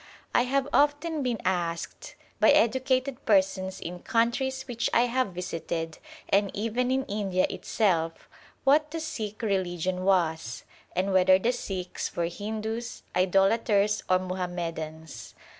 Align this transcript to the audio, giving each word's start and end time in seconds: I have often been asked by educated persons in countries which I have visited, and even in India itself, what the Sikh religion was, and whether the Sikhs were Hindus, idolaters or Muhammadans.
I 0.33 0.45
have 0.45 0.67
often 0.73 1.21
been 1.21 1.37
asked 1.45 2.15
by 2.39 2.49
educated 2.49 3.23
persons 3.23 3.79
in 3.79 3.99
countries 3.99 4.63
which 4.63 4.89
I 4.95 5.01
have 5.01 5.27
visited, 5.31 5.99
and 6.27 6.49
even 6.55 6.89
in 6.89 7.05
India 7.05 7.45
itself, 7.51 8.27
what 8.63 8.89
the 8.89 8.99
Sikh 8.99 9.43
religion 9.43 10.03
was, 10.03 10.63
and 10.95 11.13
whether 11.13 11.37
the 11.37 11.51
Sikhs 11.53 12.15
were 12.15 12.25
Hindus, 12.25 13.03
idolaters 13.15 14.01
or 14.09 14.17
Muhammadans. 14.17 15.35